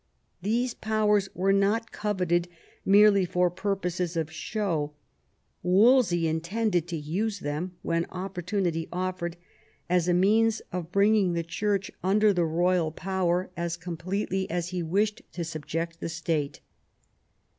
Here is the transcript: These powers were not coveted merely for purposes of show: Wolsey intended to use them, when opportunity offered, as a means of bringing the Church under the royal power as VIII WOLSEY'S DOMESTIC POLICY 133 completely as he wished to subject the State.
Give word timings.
These 0.41 0.73
powers 0.73 1.29
were 1.35 1.53
not 1.53 1.91
coveted 1.91 2.47
merely 2.83 3.23
for 3.23 3.51
purposes 3.51 4.17
of 4.17 4.31
show: 4.31 4.93
Wolsey 5.61 6.27
intended 6.27 6.87
to 6.87 6.95
use 6.97 7.41
them, 7.41 7.75
when 7.83 8.05
opportunity 8.05 8.89
offered, 8.91 9.37
as 9.87 10.07
a 10.07 10.15
means 10.15 10.59
of 10.71 10.91
bringing 10.91 11.33
the 11.33 11.43
Church 11.43 11.91
under 12.03 12.33
the 12.33 12.45
royal 12.45 12.91
power 12.91 13.51
as 13.55 13.75
VIII 13.77 13.81
WOLSEY'S 13.85 13.85
DOMESTIC 13.85 13.89
POLICY 13.99 14.03
133 14.09 14.15
completely 14.17 14.49
as 14.49 14.69
he 14.69 14.81
wished 14.81 15.21
to 15.33 15.43
subject 15.43 15.99
the 15.99 16.09
State. 16.09 16.61